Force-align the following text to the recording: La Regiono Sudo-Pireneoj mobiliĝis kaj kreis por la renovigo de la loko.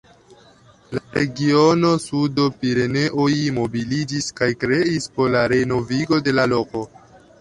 La 0.97 1.01
Regiono 1.17 1.91
Sudo-Pireneoj 2.05 3.37
mobiliĝis 3.61 4.31
kaj 4.41 4.49
kreis 4.65 5.07
por 5.19 5.33
la 5.37 5.45
renovigo 5.55 6.25
de 6.29 6.35
la 6.41 6.49
loko. 6.57 6.83